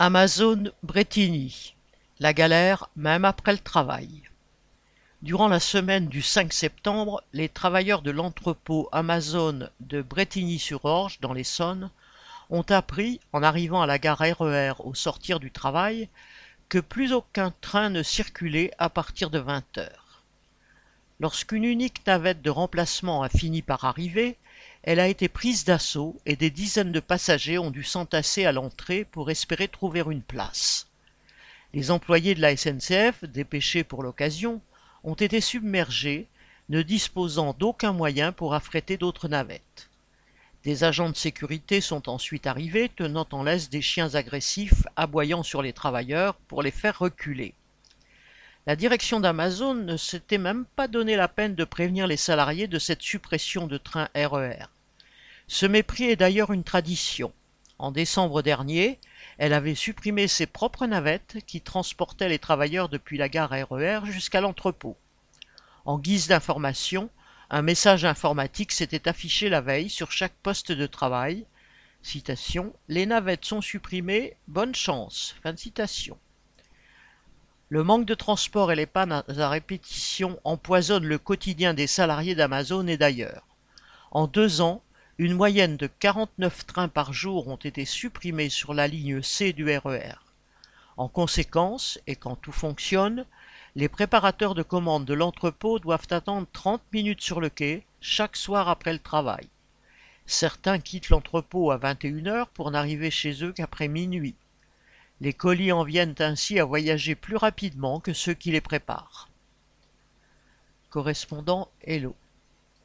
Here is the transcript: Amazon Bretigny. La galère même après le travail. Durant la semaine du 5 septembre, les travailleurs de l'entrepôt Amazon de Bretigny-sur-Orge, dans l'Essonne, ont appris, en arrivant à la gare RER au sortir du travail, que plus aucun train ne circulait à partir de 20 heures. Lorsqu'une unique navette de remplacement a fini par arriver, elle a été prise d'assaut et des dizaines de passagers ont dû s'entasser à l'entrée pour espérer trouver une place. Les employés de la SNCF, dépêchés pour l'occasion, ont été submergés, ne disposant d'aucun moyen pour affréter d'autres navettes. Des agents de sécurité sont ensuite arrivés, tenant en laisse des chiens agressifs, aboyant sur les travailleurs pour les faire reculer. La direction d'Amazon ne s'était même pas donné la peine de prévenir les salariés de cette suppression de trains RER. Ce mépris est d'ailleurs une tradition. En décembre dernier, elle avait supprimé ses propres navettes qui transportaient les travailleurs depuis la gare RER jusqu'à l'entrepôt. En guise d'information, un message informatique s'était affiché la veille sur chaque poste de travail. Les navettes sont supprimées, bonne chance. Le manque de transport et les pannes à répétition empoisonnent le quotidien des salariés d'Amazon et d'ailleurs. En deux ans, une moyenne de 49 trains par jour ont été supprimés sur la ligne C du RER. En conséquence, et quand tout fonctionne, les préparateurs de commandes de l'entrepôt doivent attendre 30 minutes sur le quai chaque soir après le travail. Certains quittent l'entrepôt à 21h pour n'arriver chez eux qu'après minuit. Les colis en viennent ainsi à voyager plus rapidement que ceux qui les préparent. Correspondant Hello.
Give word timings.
Amazon 0.00 0.70
Bretigny. 0.84 1.74
La 2.20 2.32
galère 2.32 2.88
même 2.94 3.24
après 3.24 3.50
le 3.50 3.58
travail. 3.58 4.22
Durant 5.22 5.48
la 5.48 5.58
semaine 5.58 6.06
du 6.06 6.22
5 6.22 6.52
septembre, 6.52 7.24
les 7.32 7.48
travailleurs 7.48 8.02
de 8.02 8.12
l'entrepôt 8.12 8.88
Amazon 8.92 9.68
de 9.80 10.00
Bretigny-sur-Orge, 10.00 11.18
dans 11.18 11.32
l'Essonne, 11.32 11.90
ont 12.48 12.62
appris, 12.68 13.18
en 13.32 13.42
arrivant 13.42 13.82
à 13.82 13.86
la 13.86 13.98
gare 13.98 14.20
RER 14.20 14.74
au 14.78 14.94
sortir 14.94 15.40
du 15.40 15.50
travail, 15.50 16.08
que 16.68 16.78
plus 16.78 17.12
aucun 17.12 17.52
train 17.60 17.90
ne 17.90 18.04
circulait 18.04 18.70
à 18.78 18.90
partir 18.90 19.30
de 19.30 19.40
20 19.40 19.78
heures. 19.78 20.07
Lorsqu'une 21.20 21.64
unique 21.64 22.06
navette 22.06 22.42
de 22.42 22.50
remplacement 22.50 23.24
a 23.24 23.28
fini 23.28 23.60
par 23.60 23.84
arriver, 23.84 24.36
elle 24.84 25.00
a 25.00 25.08
été 25.08 25.28
prise 25.28 25.64
d'assaut 25.64 26.16
et 26.26 26.36
des 26.36 26.50
dizaines 26.50 26.92
de 26.92 27.00
passagers 27.00 27.58
ont 27.58 27.72
dû 27.72 27.82
s'entasser 27.82 28.44
à 28.44 28.52
l'entrée 28.52 29.04
pour 29.04 29.28
espérer 29.28 29.66
trouver 29.66 30.04
une 30.08 30.22
place. 30.22 30.86
Les 31.74 31.90
employés 31.90 32.36
de 32.36 32.40
la 32.40 32.56
SNCF, 32.56 33.24
dépêchés 33.24 33.82
pour 33.82 34.04
l'occasion, 34.04 34.60
ont 35.02 35.14
été 35.14 35.40
submergés, 35.40 36.28
ne 36.68 36.82
disposant 36.82 37.52
d'aucun 37.52 37.92
moyen 37.92 38.30
pour 38.30 38.54
affréter 38.54 38.96
d'autres 38.96 39.26
navettes. 39.26 39.90
Des 40.62 40.84
agents 40.84 41.10
de 41.10 41.16
sécurité 41.16 41.80
sont 41.80 42.08
ensuite 42.08 42.46
arrivés, 42.46 42.90
tenant 42.90 43.26
en 43.32 43.42
laisse 43.42 43.70
des 43.70 43.82
chiens 43.82 44.14
agressifs, 44.14 44.86
aboyant 44.94 45.42
sur 45.42 45.62
les 45.62 45.72
travailleurs 45.72 46.36
pour 46.46 46.62
les 46.62 46.70
faire 46.70 47.00
reculer. 47.00 47.54
La 48.68 48.76
direction 48.76 49.18
d'Amazon 49.18 49.72
ne 49.72 49.96
s'était 49.96 50.36
même 50.36 50.66
pas 50.66 50.88
donné 50.88 51.16
la 51.16 51.26
peine 51.26 51.54
de 51.54 51.64
prévenir 51.64 52.06
les 52.06 52.18
salariés 52.18 52.66
de 52.66 52.78
cette 52.78 53.00
suppression 53.00 53.66
de 53.66 53.78
trains 53.78 54.10
RER. 54.14 54.66
Ce 55.46 55.64
mépris 55.64 56.04
est 56.04 56.16
d'ailleurs 56.16 56.52
une 56.52 56.64
tradition. 56.64 57.32
En 57.78 57.92
décembre 57.92 58.42
dernier, 58.42 58.98
elle 59.38 59.54
avait 59.54 59.74
supprimé 59.74 60.28
ses 60.28 60.44
propres 60.44 60.84
navettes 60.84 61.38
qui 61.46 61.62
transportaient 61.62 62.28
les 62.28 62.38
travailleurs 62.38 62.90
depuis 62.90 63.16
la 63.16 63.30
gare 63.30 63.54
RER 63.70 64.00
jusqu'à 64.04 64.42
l'entrepôt. 64.42 64.98
En 65.86 65.98
guise 65.98 66.28
d'information, 66.28 67.08
un 67.48 67.62
message 67.62 68.04
informatique 68.04 68.72
s'était 68.72 69.08
affiché 69.08 69.48
la 69.48 69.62
veille 69.62 69.88
sur 69.88 70.12
chaque 70.12 70.36
poste 70.42 70.72
de 70.72 70.86
travail. 70.86 71.46
Les 72.88 73.06
navettes 73.06 73.46
sont 73.46 73.62
supprimées, 73.62 74.36
bonne 74.46 74.74
chance. 74.74 75.34
Le 77.70 77.84
manque 77.84 78.06
de 78.06 78.14
transport 78.14 78.72
et 78.72 78.76
les 78.76 78.86
pannes 78.86 79.12
à 79.12 79.48
répétition 79.50 80.40
empoisonnent 80.42 81.04
le 81.04 81.18
quotidien 81.18 81.74
des 81.74 81.86
salariés 81.86 82.34
d'Amazon 82.34 82.86
et 82.86 82.96
d'ailleurs. 82.96 83.44
En 84.10 84.26
deux 84.26 84.62
ans, 84.62 84.82
une 85.18 85.34
moyenne 85.34 85.76
de 85.76 85.86
49 85.86 86.64
trains 86.64 86.88
par 86.88 87.12
jour 87.12 87.48
ont 87.48 87.56
été 87.56 87.84
supprimés 87.84 88.48
sur 88.48 88.72
la 88.72 88.88
ligne 88.88 89.20
C 89.20 89.52
du 89.52 89.68
RER. 89.76 90.14
En 90.96 91.08
conséquence, 91.08 91.98
et 92.06 92.16
quand 92.16 92.36
tout 92.36 92.52
fonctionne, 92.52 93.26
les 93.76 93.90
préparateurs 93.90 94.54
de 94.54 94.62
commandes 94.62 95.04
de 95.04 95.12
l'entrepôt 95.12 95.78
doivent 95.78 96.06
attendre 96.08 96.46
30 96.54 96.80
minutes 96.94 97.20
sur 97.20 97.38
le 97.38 97.50
quai 97.50 97.84
chaque 98.00 98.36
soir 98.36 98.70
après 98.70 98.94
le 98.94 98.98
travail. 98.98 99.46
Certains 100.24 100.78
quittent 100.78 101.10
l'entrepôt 101.10 101.70
à 101.70 101.76
21h 101.76 102.46
pour 102.54 102.70
n'arriver 102.70 103.10
chez 103.10 103.44
eux 103.44 103.52
qu'après 103.52 103.88
minuit. 103.88 104.36
Les 105.20 105.32
colis 105.32 105.72
en 105.72 105.82
viennent 105.82 106.14
ainsi 106.20 106.60
à 106.60 106.64
voyager 106.64 107.14
plus 107.14 107.36
rapidement 107.36 107.98
que 107.98 108.12
ceux 108.12 108.34
qui 108.34 108.52
les 108.52 108.60
préparent. 108.60 109.28
Correspondant 110.90 111.68
Hello. 111.82 112.14